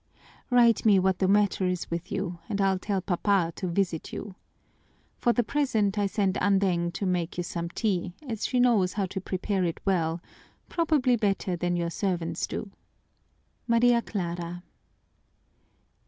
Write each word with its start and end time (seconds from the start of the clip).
Write 0.49 0.83
me 0.83 0.97
what 0.97 1.19
the 1.19 1.27
matter 1.27 1.63
is 1.67 1.91
with 1.91 2.11
you 2.11 2.39
and 2.49 2.59
I'll 2.59 2.79
tell 2.79 3.01
papa 3.01 3.53
to 3.57 3.67
visit 3.67 4.11
you. 4.11 4.33
For 5.19 5.31
the 5.31 5.43
present 5.43 5.99
I 5.99 6.07
send 6.07 6.39
Andeng 6.41 6.91
to 6.93 7.05
make 7.05 7.37
you 7.37 7.43
some 7.43 7.69
tea, 7.69 8.15
as 8.27 8.47
she 8.47 8.59
knows 8.59 8.93
how 8.93 9.05
to 9.05 9.21
prepare 9.21 9.63
it 9.63 9.79
well, 9.85 10.19
probably 10.69 11.15
better 11.17 11.55
than 11.55 11.75
your 11.75 11.91
servants 11.91 12.47
do. 12.47 12.71
MARIA 13.67 14.01
CLARA." 14.01 14.63